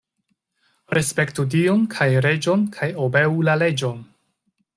Respektu 0.97 1.45
Dion 1.55 1.83
kaj 1.97 2.07
reĝon 2.27 2.65
kaj 2.79 2.89
obeu 3.09 3.39
la 3.51 3.59
leĝon. 3.65 4.03